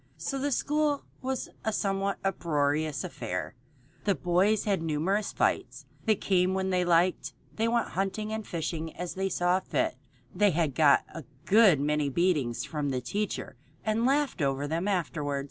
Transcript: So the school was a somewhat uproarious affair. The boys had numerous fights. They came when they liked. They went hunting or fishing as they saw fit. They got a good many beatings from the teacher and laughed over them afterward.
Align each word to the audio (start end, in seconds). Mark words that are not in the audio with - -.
So 0.17 0.39
the 0.39 0.51
school 0.51 1.03
was 1.21 1.47
a 1.63 1.71
somewhat 1.71 2.17
uproarious 2.23 3.03
affair. 3.03 3.53
The 4.05 4.15
boys 4.15 4.63
had 4.63 4.81
numerous 4.81 5.31
fights. 5.31 5.85
They 6.05 6.15
came 6.15 6.55
when 6.55 6.71
they 6.71 6.83
liked. 6.83 7.33
They 7.55 7.67
went 7.67 7.89
hunting 7.89 8.33
or 8.33 8.41
fishing 8.41 8.95
as 8.95 9.13
they 9.13 9.29
saw 9.29 9.59
fit. 9.59 9.97
They 10.33 10.49
got 10.69 11.05
a 11.13 11.23
good 11.45 11.79
many 11.79 12.09
beatings 12.09 12.65
from 12.65 12.89
the 12.89 12.99
teacher 12.99 13.57
and 13.85 14.03
laughed 14.03 14.41
over 14.41 14.67
them 14.67 14.87
afterward. 14.87 15.39